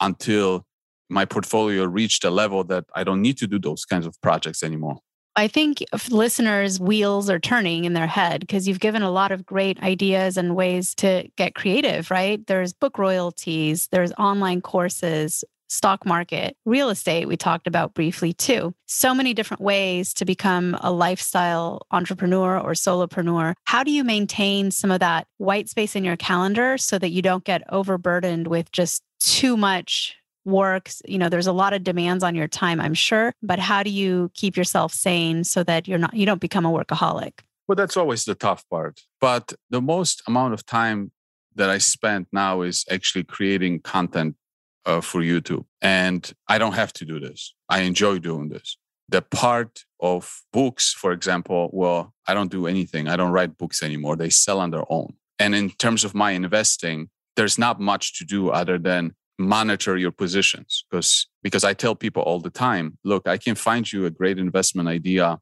until 0.00 0.66
my 1.08 1.26
portfolio 1.26 1.84
reached 1.84 2.24
a 2.24 2.30
level 2.30 2.64
that 2.64 2.86
I 2.92 3.04
don't 3.04 3.22
need 3.22 3.38
to 3.38 3.46
do 3.46 3.60
those 3.60 3.84
kinds 3.84 4.04
of 4.04 4.20
projects 4.20 4.64
anymore. 4.64 4.98
I 5.34 5.48
think 5.48 5.82
listeners' 6.10 6.78
wheels 6.78 7.30
are 7.30 7.38
turning 7.38 7.84
in 7.84 7.94
their 7.94 8.06
head 8.06 8.40
because 8.40 8.68
you've 8.68 8.80
given 8.80 9.02
a 9.02 9.10
lot 9.10 9.32
of 9.32 9.46
great 9.46 9.82
ideas 9.82 10.36
and 10.36 10.54
ways 10.54 10.94
to 10.96 11.28
get 11.36 11.54
creative, 11.54 12.10
right? 12.10 12.46
There's 12.46 12.74
book 12.74 12.98
royalties, 12.98 13.88
there's 13.90 14.12
online 14.12 14.60
courses, 14.60 15.42
stock 15.72 16.04
market, 16.04 16.54
real 16.66 16.90
estate, 16.90 17.26
we 17.26 17.36
talked 17.36 17.66
about 17.66 17.94
briefly 17.94 18.34
too. 18.34 18.74
So 18.86 19.14
many 19.14 19.32
different 19.32 19.62
ways 19.62 20.12
to 20.14 20.26
become 20.26 20.76
a 20.82 20.92
lifestyle 20.92 21.86
entrepreneur 21.90 22.58
or 22.58 22.72
solopreneur. 22.72 23.54
How 23.64 23.82
do 23.82 23.90
you 23.90 24.04
maintain 24.04 24.70
some 24.70 24.90
of 24.90 25.00
that 25.00 25.26
white 25.38 25.70
space 25.70 25.96
in 25.96 26.04
your 26.04 26.16
calendar 26.16 26.76
so 26.76 26.98
that 26.98 27.10
you 27.10 27.22
don't 27.22 27.44
get 27.44 27.62
overburdened 27.70 28.48
with 28.48 28.70
just 28.70 29.02
too 29.18 29.56
much 29.56 30.16
works 30.44 31.02
you 31.06 31.18
know 31.18 31.28
there's 31.28 31.46
a 31.46 31.52
lot 31.52 31.72
of 31.72 31.84
demands 31.84 32.24
on 32.24 32.34
your 32.34 32.48
time 32.48 32.80
i'm 32.80 32.94
sure 32.94 33.32
but 33.42 33.58
how 33.58 33.82
do 33.82 33.90
you 33.90 34.30
keep 34.34 34.56
yourself 34.56 34.92
sane 34.92 35.44
so 35.44 35.62
that 35.62 35.86
you're 35.86 35.98
not 35.98 36.14
you 36.14 36.26
don't 36.26 36.40
become 36.40 36.66
a 36.66 36.70
workaholic? 36.70 37.40
Well 37.68 37.76
that's 37.76 37.96
always 37.96 38.24
the 38.24 38.34
tough 38.34 38.68
part 38.68 39.02
but 39.20 39.54
the 39.70 39.80
most 39.80 40.22
amount 40.26 40.54
of 40.54 40.66
time 40.66 41.12
that 41.54 41.70
i 41.70 41.78
spend 41.78 42.26
now 42.32 42.62
is 42.62 42.84
actually 42.90 43.24
creating 43.24 43.80
content 43.80 44.36
uh, 44.84 45.00
for 45.00 45.20
youtube 45.20 45.64
and 45.80 46.32
i 46.48 46.58
don't 46.58 46.74
have 46.74 46.92
to 46.94 47.04
do 47.04 47.20
this. 47.20 47.54
I 47.68 47.80
enjoy 47.82 48.18
doing 48.18 48.48
this. 48.48 48.76
The 49.08 49.22
part 49.22 49.84
of 50.00 50.42
books 50.52 50.92
for 50.92 51.12
example 51.12 51.70
well 51.72 52.14
i 52.26 52.34
don't 52.34 52.50
do 52.50 52.66
anything. 52.66 53.08
I 53.08 53.16
don't 53.16 53.32
write 53.32 53.56
books 53.58 53.82
anymore. 53.82 54.16
They 54.16 54.30
sell 54.30 54.58
on 54.58 54.70
their 54.70 54.84
own. 54.90 55.14
And 55.38 55.54
in 55.54 55.70
terms 55.70 56.04
of 56.04 56.14
my 56.14 56.32
investing 56.32 57.10
there's 57.36 57.58
not 57.58 57.80
much 57.80 58.18
to 58.18 58.24
do 58.24 58.50
other 58.50 58.78
than 58.78 59.14
monitor 59.48 59.96
your 59.96 60.12
positions 60.12 60.84
because 60.90 61.26
because 61.42 61.64
I 61.64 61.74
tell 61.74 61.94
people 61.94 62.22
all 62.22 62.40
the 62.40 62.50
time, 62.50 62.98
look, 63.04 63.26
I 63.26 63.36
can 63.36 63.54
find 63.54 63.90
you 63.92 64.06
a 64.06 64.10
great 64.10 64.38
investment 64.38 64.88
idea 64.88 65.38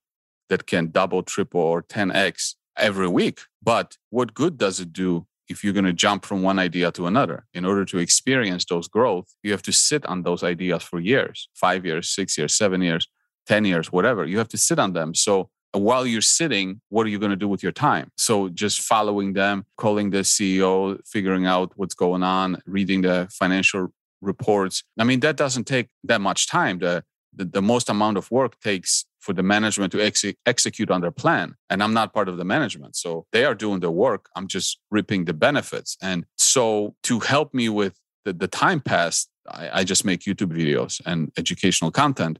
that 0.48 0.66
can 0.66 0.90
double, 0.90 1.22
triple, 1.22 1.60
or 1.60 1.82
10x 1.82 2.54
every 2.76 3.08
week. 3.08 3.40
But 3.62 3.96
what 4.10 4.34
good 4.34 4.58
does 4.58 4.80
it 4.80 4.92
do 4.92 5.26
if 5.48 5.62
you're 5.62 5.72
going 5.72 5.84
to 5.84 5.92
jump 5.92 6.24
from 6.24 6.42
one 6.42 6.58
idea 6.58 6.90
to 6.92 7.06
another? 7.06 7.46
In 7.54 7.64
order 7.64 7.84
to 7.86 7.98
experience 7.98 8.64
those 8.64 8.88
growth, 8.88 9.34
you 9.42 9.52
have 9.52 9.62
to 9.62 9.72
sit 9.72 10.04
on 10.06 10.22
those 10.22 10.42
ideas 10.42 10.82
for 10.82 11.00
years, 11.00 11.48
five 11.54 11.84
years, 11.86 12.10
six 12.10 12.36
years, 12.36 12.56
seven 12.56 12.82
years, 12.82 13.06
10 13.46 13.64
years, 13.64 13.92
whatever. 13.92 14.24
You 14.24 14.38
have 14.38 14.48
to 14.48 14.58
sit 14.58 14.78
on 14.78 14.92
them. 14.92 15.14
So 15.14 15.50
while 15.72 16.06
you're 16.06 16.20
sitting, 16.20 16.80
what 16.88 17.06
are 17.06 17.10
you 17.10 17.18
going 17.18 17.30
to 17.30 17.36
do 17.36 17.48
with 17.48 17.62
your 17.62 17.72
time? 17.72 18.10
So 18.16 18.48
just 18.48 18.80
following 18.80 19.34
them, 19.34 19.66
calling 19.76 20.10
the 20.10 20.18
CEO, 20.18 20.98
figuring 21.06 21.46
out 21.46 21.72
what's 21.76 21.94
going 21.94 22.22
on, 22.22 22.60
reading 22.66 23.02
the 23.02 23.28
financial 23.30 23.92
reports. 24.20 24.82
I 24.98 25.04
mean, 25.04 25.20
that 25.20 25.36
doesn't 25.36 25.64
take 25.64 25.88
that 26.04 26.20
much 26.20 26.48
time. 26.48 26.78
The, 26.78 27.04
the, 27.34 27.44
the 27.44 27.62
most 27.62 27.88
amount 27.88 28.16
of 28.16 28.30
work 28.30 28.58
takes 28.60 29.06
for 29.20 29.32
the 29.32 29.42
management 29.42 29.92
to 29.92 30.00
ex- 30.00 30.24
execute 30.46 30.90
on 30.90 31.02
their 31.02 31.10
plan. 31.10 31.54
And 31.68 31.82
I'm 31.82 31.94
not 31.94 32.12
part 32.12 32.28
of 32.28 32.36
the 32.36 32.44
management. 32.44 32.96
So 32.96 33.26
they 33.32 33.44
are 33.44 33.54
doing 33.54 33.80
the 33.80 33.90
work. 33.90 34.28
I'm 34.34 34.48
just 34.48 34.80
reaping 34.90 35.26
the 35.26 35.34
benefits. 35.34 35.96
And 36.02 36.26
so 36.36 36.96
to 37.04 37.20
help 37.20 37.54
me 37.54 37.68
with 37.68 37.98
the, 38.24 38.32
the 38.32 38.48
time 38.48 38.80
pass, 38.80 39.28
I, 39.48 39.80
I 39.80 39.84
just 39.84 40.04
make 40.04 40.20
YouTube 40.20 40.52
videos 40.52 41.00
and 41.06 41.30
educational 41.36 41.90
content. 41.90 42.38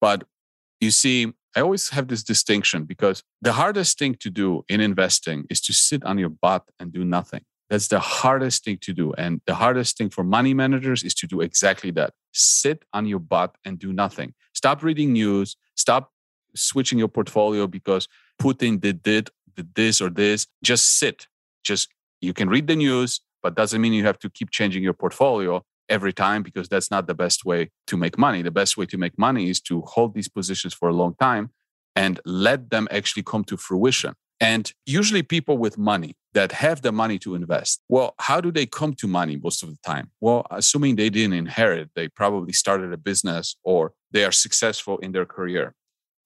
But 0.00 0.24
you 0.80 0.90
see, 0.90 1.32
I 1.56 1.62
always 1.62 1.88
have 1.88 2.08
this 2.08 2.22
distinction 2.22 2.84
because 2.84 3.22
the 3.40 3.52
hardest 3.52 3.98
thing 3.98 4.14
to 4.20 4.28
do 4.28 4.62
in 4.68 4.82
investing 4.82 5.46
is 5.48 5.62
to 5.62 5.72
sit 5.72 6.04
on 6.04 6.18
your 6.18 6.28
butt 6.28 6.64
and 6.78 6.92
do 6.92 7.02
nothing. 7.02 7.44
That's 7.70 7.88
the 7.88 7.98
hardest 7.98 8.62
thing 8.64 8.78
to 8.82 8.92
do. 8.92 9.14
And 9.14 9.40
the 9.46 9.54
hardest 9.54 9.96
thing 9.96 10.10
for 10.10 10.22
money 10.22 10.52
managers 10.52 11.02
is 11.02 11.14
to 11.14 11.26
do 11.26 11.40
exactly 11.40 11.90
that 11.92 12.12
sit 12.32 12.84
on 12.92 13.06
your 13.06 13.18
butt 13.18 13.56
and 13.64 13.78
do 13.78 13.92
nothing. 13.92 14.34
Stop 14.52 14.82
reading 14.82 15.14
news, 15.14 15.56
stop 15.76 16.12
switching 16.54 16.98
your 16.98 17.08
portfolio 17.08 17.66
because 17.66 18.06
Putin 18.40 18.78
did, 18.78 19.02
did, 19.02 19.30
did 19.56 19.74
this 19.74 20.02
or 20.02 20.10
this. 20.10 20.46
Just 20.62 20.98
sit. 20.98 21.26
Just 21.64 21.88
you 22.20 22.34
can 22.34 22.50
read 22.50 22.66
the 22.66 22.76
news, 22.76 23.22
but 23.42 23.54
doesn't 23.54 23.80
mean 23.80 23.94
you 23.94 24.04
have 24.04 24.18
to 24.18 24.28
keep 24.28 24.50
changing 24.50 24.82
your 24.82 24.92
portfolio 24.92 25.64
every 25.88 26.12
time 26.12 26.42
because 26.42 26.68
that's 26.68 26.90
not 26.90 27.06
the 27.06 27.14
best 27.14 27.44
way 27.44 27.70
to 27.86 27.96
make 27.96 28.18
money. 28.18 28.42
The 28.42 28.50
best 28.50 28.76
way 28.76 28.86
to 28.86 28.98
make 28.98 29.18
money 29.18 29.50
is 29.50 29.60
to 29.62 29.82
hold 29.82 30.14
these 30.14 30.28
positions 30.28 30.74
for 30.74 30.88
a 30.88 30.92
long 30.92 31.14
time 31.20 31.50
and 31.94 32.20
let 32.24 32.70
them 32.70 32.88
actually 32.90 33.22
come 33.22 33.44
to 33.44 33.56
fruition. 33.56 34.14
And 34.38 34.70
usually, 34.84 35.22
people 35.22 35.56
with 35.56 35.78
money 35.78 36.14
that 36.34 36.52
have 36.52 36.82
the 36.82 36.92
money 36.92 37.18
to 37.20 37.34
invest, 37.34 37.80
well, 37.88 38.14
how 38.18 38.42
do 38.42 38.52
they 38.52 38.66
come 38.66 38.92
to 38.94 39.06
money 39.06 39.38
most 39.42 39.62
of 39.62 39.70
the 39.70 39.78
time? 39.82 40.10
Well, 40.20 40.46
assuming 40.50 40.96
they 40.96 41.08
didn't 41.08 41.32
inherit, 41.32 41.90
they 41.96 42.08
probably 42.08 42.52
started 42.52 42.92
a 42.92 42.98
business 42.98 43.56
or 43.64 43.92
they 44.10 44.24
are 44.24 44.32
successful 44.32 44.98
in 44.98 45.12
their 45.12 45.24
career. 45.24 45.74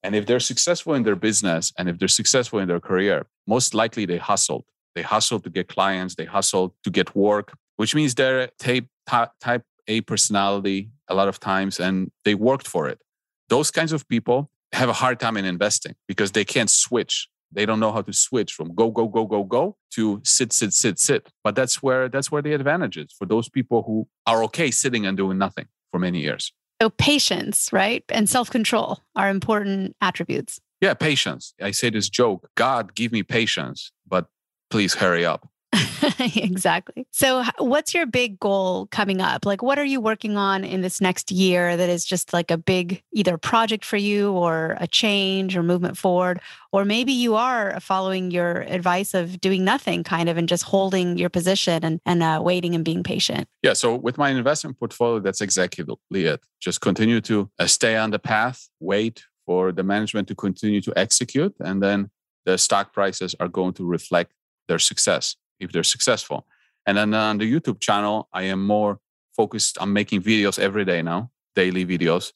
And 0.02 0.16
if 0.16 0.26
they're 0.26 0.40
successful 0.40 0.94
in 0.94 1.04
their 1.04 1.14
business 1.14 1.72
and 1.78 1.88
if 1.88 1.98
they're 1.98 2.08
successful 2.08 2.58
in 2.58 2.66
their 2.66 2.80
career, 2.80 3.26
most 3.46 3.74
likely 3.74 4.06
they 4.06 4.16
hustled. 4.16 4.64
They 4.96 5.02
hustled 5.02 5.44
to 5.44 5.50
get 5.50 5.68
clients, 5.68 6.16
they 6.16 6.24
hustled 6.24 6.72
to 6.82 6.90
get 6.90 7.14
work, 7.14 7.52
which 7.80 7.94
means 7.94 8.14
they're 8.14 8.50
type, 8.58 8.84
type 9.40 9.64
A 9.88 10.02
personality 10.02 10.90
a 11.08 11.14
lot 11.14 11.28
of 11.28 11.40
times 11.40 11.80
and 11.80 12.10
they 12.26 12.34
worked 12.34 12.68
for 12.68 12.86
it. 12.86 12.98
Those 13.48 13.70
kinds 13.70 13.92
of 13.92 14.06
people 14.06 14.50
have 14.72 14.90
a 14.90 14.92
hard 14.92 15.18
time 15.18 15.38
in 15.38 15.46
investing 15.46 15.94
because 16.06 16.32
they 16.32 16.44
can't 16.44 16.68
switch. 16.68 17.30
They 17.50 17.64
don't 17.64 17.80
know 17.80 17.90
how 17.90 18.02
to 18.02 18.12
switch 18.12 18.52
from 18.52 18.74
go 18.74 18.90
go 18.90 19.08
go 19.08 19.24
go 19.24 19.44
go 19.44 19.78
to 19.94 20.20
sit 20.24 20.52
sit 20.52 20.74
sit 20.74 20.98
sit. 20.98 21.30
But 21.42 21.54
that's 21.54 21.82
where 21.82 22.10
that's 22.10 22.30
where 22.30 22.42
the 22.42 22.52
advantage 22.52 22.98
is 22.98 23.14
for 23.18 23.24
those 23.24 23.48
people 23.48 23.82
who 23.86 24.06
are 24.26 24.44
okay 24.44 24.70
sitting 24.70 25.06
and 25.06 25.16
doing 25.16 25.38
nothing 25.38 25.66
for 25.90 25.98
many 25.98 26.20
years. 26.20 26.52
So 26.82 26.90
patience 26.90 27.72
right? 27.72 28.04
And 28.10 28.28
self-control 28.28 29.00
are 29.16 29.30
important 29.30 29.96
attributes. 30.02 30.60
Yeah 30.82 30.92
patience. 30.92 31.54
I 31.62 31.70
say 31.70 31.88
this 31.88 32.10
joke 32.10 32.50
god 32.56 32.94
give 32.94 33.10
me 33.10 33.22
patience 33.22 33.90
but 34.06 34.26
please 34.68 34.96
hurry 34.96 35.24
up 35.24 35.48
exactly. 36.36 37.06
So, 37.10 37.44
what's 37.58 37.94
your 37.94 38.06
big 38.06 38.38
goal 38.40 38.86
coming 38.86 39.20
up? 39.20 39.46
Like, 39.46 39.62
what 39.62 39.78
are 39.78 39.84
you 39.84 40.00
working 40.00 40.36
on 40.36 40.64
in 40.64 40.80
this 40.80 41.00
next 41.00 41.30
year 41.30 41.76
that 41.76 41.88
is 41.88 42.04
just 42.04 42.32
like 42.32 42.50
a 42.50 42.58
big 42.58 43.02
either 43.12 43.38
project 43.38 43.84
for 43.84 43.96
you 43.96 44.32
or 44.32 44.76
a 44.80 44.86
change 44.86 45.56
or 45.56 45.62
movement 45.62 45.96
forward? 45.96 46.40
Or 46.72 46.84
maybe 46.84 47.12
you 47.12 47.34
are 47.34 47.78
following 47.80 48.30
your 48.30 48.62
advice 48.62 49.14
of 49.14 49.40
doing 49.40 49.64
nothing 49.64 50.04
kind 50.04 50.28
of 50.28 50.36
and 50.36 50.48
just 50.48 50.64
holding 50.64 51.18
your 51.18 51.30
position 51.30 51.84
and, 51.84 52.00
and 52.06 52.22
uh, 52.22 52.40
waiting 52.42 52.74
and 52.74 52.84
being 52.84 53.02
patient. 53.02 53.48
Yeah. 53.62 53.74
So, 53.74 53.94
with 53.94 54.18
my 54.18 54.30
investment 54.30 54.78
portfolio, 54.78 55.20
that's 55.20 55.40
exactly 55.40 55.86
it. 56.24 56.40
Just 56.60 56.80
continue 56.80 57.20
to 57.22 57.50
uh, 57.58 57.66
stay 57.66 57.96
on 57.96 58.10
the 58.10 58.18
path, 58.18 58.68
wait 58.80 59.24
for 59.46 59.72
the 59.72 59.82
management 59.82 60.28
to 60.28 60.34
continue 60.34 60.80
to 60.82 60.92
execute, 60.96 61.54
and 61.60 61.82
then 61.82 62.10
the 62.44 62.56
stock 62.56 62.92
prices 62.92 63.34
are 63.40 63.48
going 63.48 63.72
to 63.74 63.84
reflect 63.84 64.32
their 64.68 64.78
success 64.78 65.36
if 65.60 65.72
they're 65.72 65.82
successful. 65.82 66.46
And 66.86 66.96
then 66.96 67.14
on 67.14 67.38
the 67.38 67.52
YouTube 67.52 67.80
channel, 67.80 68.28
I 68.32 68.44
am 68.44 68.66
more 68.66 68.98
focused 69.36 69.78
on 69.78 69.92
making 69.92 70.22
videos 70.22 70.58
every 70.58 70.84
day 70.84 71.02
now, 71.02 71.30
daily 71.54 71.84
videos. 71.86 72.32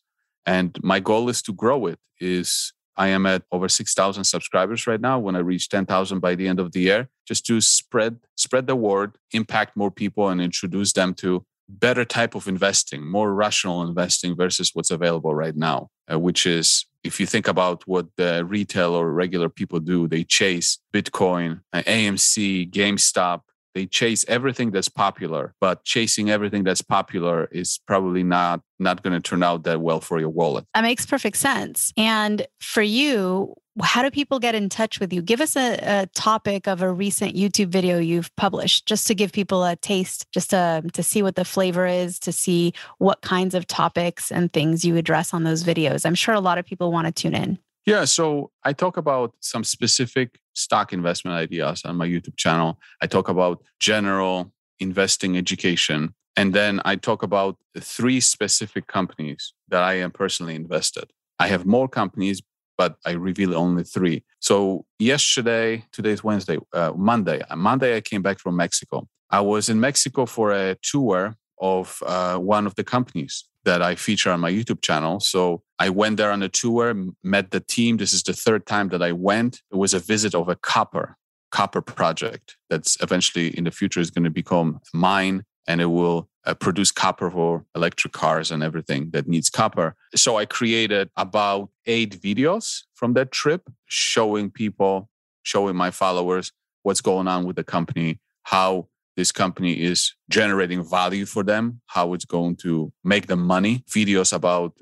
And 0.46 0.76
my 0.82 1.00
goal 1.00 1.28
is 1.28 1.42
to 1.42 1.52
grow 1.52 1.86
it. 1.86 1.98
Is 2.20 2.72
I 2.96 3.08
am 3.08 3.26
at 3.26 3.42
over 3.50 3.68
6,000 3.68 4.24
subscribers 4.24 4.86
right 4.86 5.00
now. 5.00 5.18
When 5.18 5.34
I 5.34 5.40
reach 5.40 5.68
10,000 5.68 6.20
by 6.20 6.34
the 6.34 6.46
end 6.46 6.60
of 6.60 6.72
the 6.72 6.80
year, 6.80 7.08
just 7.26 7.44
to 7.46 7.60
spread 7.60 8.18
spread 8.36 8.66
the 8.66 8.76
word, 8.76 9.16
impact 9.32 9.76
more 9.76 9.90
people, 9.90 10.28
and 10.28 10.40
introduce 10.40 10.92
them 10.92 11.14
to 11.14 11.44
better 11.68 12.04
type 12.04 12.34
of 12.34 12.46
investing, 12.46 13.06
more 13.06 13.32
rational 13.32 13.82
investing 13.82 14.36
versus 14.36 14.70
what's 14.74 14.90
available 14.90 15.34
right 15.34 15.56
now, 15.56 15.88
uh, 16.12 16.18
which 16.18 16.46
is 16.46 16.86
if 17.04 17.20
you 17.20 17.26
think 17.26 17.46
about 17.46 17.86
what 17.86 18.06
the 18.16 18.44
retail 18.44 18.94
or 18.94 19.12
regular 19.12 19.48
people 19.48 19.78
do, 19.78 20.08
they 20.08 20.24
chase 20.24 20.78
Bitcoin, 20.92 21.60
AMC, 21.74 22.70
GameStop. 22.70 23.42
They 23.74 23.86
chase 23.86 24.24
everything 24.28 24.70
that's 24.70 24.88
popular, 24.88 25.54
but 25.60 25.84
chasing 25.84 26.30
everything 26.30 26.62
that's 26.62 26.82
popular 26.82 27.48
is 27.50 27.80
probably 27.86 28.22
not 28.22 28.60
not 28.78 29.02
going 29.02 29.14
to 29.14 29.20
turn 29.20 29.42
out 29.42 29.64
that 29.64 29.80
well 29.80 30.00
for 30.00 30.20
your 30.20 30.28
wallet. 30.28 30.64
That 30.74 30.82
makes 30.82 31.06
perfect 31.06 31.36
sense. 31.36 31.92
And 31.96 32.46
for 32.60 32.82
you, 32.82 33.54
how 33.82 34.02
do 34.02 34.10
people 34.10 34.38
get 34.38 34.54
in 34.54 34.68
touch 34.68 35.00
with 35.00 35.12
you? 35.12 35.22
Give 35.22 35.40
us 35.40 35.56
a, 35.56 35.78
a, 35.82 36.06
topic 36.14 36.68
of 36.68 36.82
a 36.82 36.92
recent 36.92 37.34
YouTube 37.34 37.68
video 37.68 37.98
you've 37.98 38.34
published, 38.36 38.86
just 38.86 39.06
to 39.08 39.14
give 39.14 39.32
people 39.32 39.64
a 39.64 39.74
taste, 39.76 40.30
just 40.32 40.50
to, 40.50 40.82
to 40.92 41.02
see 41.02 41.22
what 41.22 41.34
the 41.34 41.44
flavor 41.44 41.86
is, 41.86 42.18
to 42.20 42.32
see 42.32 42.72
what 42.98 43.20
kinds 43.22 43.54
of 43.54 43.66
topics 43.66 44.30
and 44.30 44.52
things 44.52 44.84
you 44.84 44.96
address 44.96 45.34
on 45.34 45.42
those 45.42 45.64
videos. 45.64 46.06
I'm 46.06 46.14
sure 46.14 46.34
a 46.34 46.40
lot 46.40 46.58
of 46.58 46.64
people 46.64 46.92
want 46.92 47.06
to 47.06 47.12
tune 47.12 47.34
in. 47.34 47.58
Yeah, 47.86 48.04
so 48.06 48.50
I 48.64 48.72
talk 48.72 48.96
about 48.96 49.34
some 49.40 49.62
specific 49.62 50.38
stock 50.54 50.92
investment 50.92 51.36
ideas 51.36 51.82
on 51.84 51.96
my 51.96 52.06
YouTube 52.06 52.36
channel. 52.36 52.78
I 53.02 53.06
talk 53.06 53.28
about 53.28 53.62
general 53.78 54.52
investing 54.80 55.36
education. 55.36 56.14
And 56.36 56.54
then 56.54 56.80
I 56.84 56.96
talk 56.96 57.22
about 57.22 57.58
three 57.78 58.20
specific 58.20 58.86
companies 58.86 59.52
that 59.68 59.82
I 59.82 59.94
am 59.94 60.10
personally 60.10 60.54
invested. 60.54 61.12
I 61.38 61.48
have 61.48 61.66
more 61.66 61.88
companies, 61.88 62.42
but 62.78 62.96
I 63.04 63.12
reveal 63.12 63.54
only 63.54 63.84
three. 63.84 64.24
So 64.40 64.86
yesterday, 64.98 65.84
today's 65.92 66.24
Wednesday, 66.24 66.58
uh, 66.72 66.92
Monday. 66.96 67.42
Uh, 67.50 67.56
Monday, 67.56 67.96
I 67.96 68.00
came 68.00 68.22
back 68.22 68.40
from 68.40 68.56
Mexico. 68.56 69.08
I 69.30 69.42
was 69.42 69.68
in 69.68 69.78
Mexico 69.78 70.26
for 70.26 70.52
a 70.52 70.76
tour 70.82 71.36
of 71.60 72.02
uh, 72.06 72.38
one 72.38 72.66
of 72.66 72.74
the 72.76 72.84
companies 72.84 73.44
that 73.64 73.82
I 73.82 73.94
feature 73.94 74.30
on 74.30 74.40
my 74.40 74.50
YouTube 74.50 74.82
channel. 74.82 75.20
So 75.20 75.62
I 75.78 75.90
went 75.90 76.16
there 76.16 76.30
on 76.30 76.42
a 76.42 76.48
tour, 76.48 76.94
met 77.22 77.50
the 77.50 77.60
team. 77.60 77.96
This 77.96 78.12
is 78.12 78.22
the 78.22 78.32
third 78.32 78.66
time 78.66 78.88
that 78.90 79.02
I 79.02 79.12
went. 79.12 79.62
It 79.72 79.76
was 79.76 79.92
a 79.94 79.98
visit 79.98 80.34
of 80.34 80.48
a 80.48 80.56
copper 80.56 81.16
copper 81.54 81.80
project 81.80 82.56
that's 82.68 83.00
eventually 83.00 83.56
in 83.56 83.62
the 83.62 83.70
future 83.70 84.00
is 84.00 84.10
going 84.10 84.24
to 84.24 84.30
become 84.30 84.80
mine 84.92 85.44
and 85.68 85.80
it 85.80 85.86
will 85.86 86.28
uh, 86.44 86.52
produce 86.52 86.90
copper 86.90 87.30
for 87.30 87.64
electric 87.76 88.12
cars 88.12 88.50
and 88.50 88.60
everything 88.60 89.08
that 89.12 89.28
needs 89.28 89.50
copper. 89.50 89.94
So 90.16 90.36
I 90.36 90.46
created 90.46 91.10
about 91.16 91.70
eight 91.86 92.20
videos 92.20 92.80
from 92.94 93.14
that 93.14 93.30
trip 93.30 93.70
showing 93.86 94.50
people, 94.50 95.08
showing 95.44 95.76
my 95.76 95.92
followers 95.92 96.50
what's 96.82 97.00
going 97.00 97.28
on 97.28 97.44
with 97.44 97.54
the 97.54 97.62
company, 97.62 98.18
how 98.42 98.88
this 99.16 99.30
company 99.30 99.80
is 99.80 100.12
generating 100.28 100.82
value 100.82 101.24
for 101.24 101.44
them, 101.44 101.80
how 101.86 102.14
it's 102.14 102.24
going 102.24 102.56
to 102.56 102.92
make 103.04 103.28
them 103.28 103.40
money, 103.40 103.84
videos 103.88 104.32
about 104.32 104.74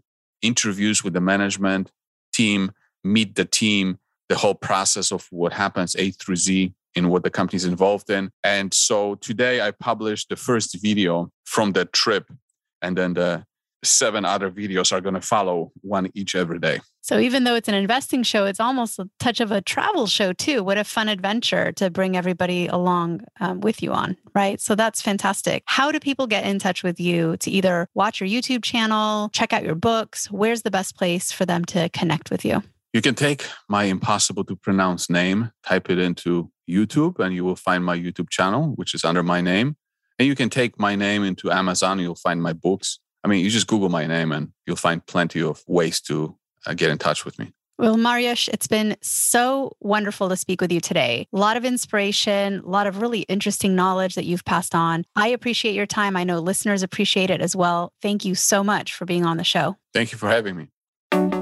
interviews 0.42 1.02
with 1.02 1.14
the 1.14 1.20
management 1.20 1.90
team, 2.32 2.72
meet 3.04 3.34
the 3.34 3.44
team, 3.44 3.98
the 4.28 4.36
whole 4.36 4.54
process 4.54 5.12
of 5.12 5.26
what 5.30 5.52
happens 5.52 5.96
A 5.96 6.10
through 6.10 6.36
Z 6.36 6.74
in 6.94 7.08
what 7.08 7.22
the 7.22 7.30
company 7.30 7.56
is 7.56 7.64
involved 7.64 8.10
in. 8.10 8.30
And 8.44 8.72
so 8.72 9.14
today 9.16 9.60
I 9.60 9.70
published 9.70 10.28
the 10.28 10.36
first 10.36 10.76
video 10.80 11.30
from 11.44 11.72
that 11.72 11.92
trip, 11.92 12.30
and 12.80 12.96
then 12.96 13.14
the 13.14 13.44
seven 13.84 14.24
other 14.24 14.50
videos 14.50 14.92
are 14.92 15.00
going 15.00 15.14
to 15.14 15.20
follow 15.20 15.72
one 15.80 16.10
each 16.14 16.34
every 16.34 16.58
day. 16.58 16.80
So 17.00 17.18
even 17.18 17.44
though 17.44 17.56
it's 17.56 17.68
an 17.68 17.74
investing 17.74 18.22
show, 18.22 18.46
it's 18.46 18.60
almost 18.60 18.98
a 18.98 19.08
touch 19.18 19.40
of 19.40 19.50
a 19.50 19.60
travel 19.60 20.06
show 20.06 20.32
too. 20.32 20.62
What 20.62 20.78
a 20.78 20.84
fun 20.84 21.08
adventure 21.08 21.72
to 21.72 21.90
bring 21.90 22.16
everybody 22.16 22.68
along 22.68 23.22
um, 23.40 23.60
with 23.60 23.82
you 23.82 23.92
on, 23.92 24.16
right? 24.34 24.60
So 24.60 24.76
that's 24.76 25.02
fantastic. 25.02 25.64
How 25.66 25.90
do 25.90 25.98
people 25.98 26.28
get 26.28 26.46
in 26.46 26.60
touch 26.60 26.84
with 26.84 27.00
you 27.00 27.36
to 27.38 27.50
either 27.50 27.88
watch 27.94 28.20
your 28.20 28.28
YouTube 28.28 28.62
channel, 28.62 29.30
check 29.30 29.52
out 29.52 29.64
your 29.64 29.74
books? 29.74 30.30
Where's 30.30 30.62
the 30.62 30.70
best 30.70 30.96
place 30.96 31.32
for 31.32 31.44
them 31.44 31.64
to 31.66 31.88
connect 31.88 32.30
with 32.30 32.44
you? 32.44 32.62
You 32.92 33.00
can 33.00 33.14
take 33.14 33.46
my 33.68 33.84
impossible 33.84 34.44
to 34.44 34.54
pronounce 34.54 35.08
name, 35.08 35.50
type 35.64 35.88
it 35.88 35.98
into 35.98 36.52
YouTube, 36.68 37.18
and 37.18 37.34
you 37.34 37.42
will 37.42 37.56
find 37.56 37.84
my 37.84 37.96
YouTube 37.96 38.28
channel, 38.28 38.74
which 38.76 38.94
is 38.94 39.02
under 39.02 39.22
my 39.22 39.40
name. 39.40 39.76
And 40.18 40.28
you 40.28 40.36
can 40.36 40.50
take 40.50 40.78
my 40.78 40.94
name 40.94 41.24
into 41.24 41.50
Amazon, 41.50 41.98
you'll 41.98 42.14
find 42.14 42.42
my 42.42 42.52
books. 42.52 43.00
I 43.24 43.28
mean, 43.28 43.44
you 43.44 43.50
just 43.50 43.66
Google 43.66 43.88
my 43.88 44.06
name 44.06 44.32
and 44.32 44.52
you'll 44.66 44.76
find 44.76 45.04
plenty 45.04 45.42
of 45.42 45.62
ways 45.66 46.00
to 46.02 46.36
uh, 46.66 46.74
get 46.74 46.90
in 46.90 46.98
touch 46.98 47.24
with 47.24 47.38
me. 47.38 47.52
Well, 47.78 47.96
Mariusz, 47.96 48.48
it's 48.48 48.68
been 48.68 48.96
so 49.00 49.76
wonderful 49.80 50.28
to 50.28 50.36
speak 50.36 50.60
with 50.60 50.70
you 50.70 50.80
today. 50.80 51.26
A 51.32 51.36
lot 51.36 51.56
of 51.56 51.64
inspiration, 51.64 52.60
a 52.60 52.68
lot 52.68 52.86
of 52.86 53.00
really 53.00 53.20
interesting 53.22 53.74
knowledge 53.74 54.14
that 54.14 54.24
you've 54.24 54.44
passed 54.44 54.74
on. 54.74 55.04
I 55.16 55.28
appreciate 55.28 55.74
your 55.74 55.86
time. 55.86 56.16
I 56.16 56.22
know 56.22 56.38
listeners 56.38 56.82
appreciate 56.82 57.30
it 57.30 57.40
as 57.40 57.56
well. 57.56 57.92
Thank 58.00 58.24
you 58.24 58.34
so 58.34 58.62
much 58.62 58.94
for 58.94 59.04
being 59.04 59.24
on 59.24 59.36
the 59.36 59.44
show. 59.44 59.76
Thank 59.92 60.12
you 60.12 60.18
for 60.18 60.28
having 60.28 60.56
me. 60.56 61.41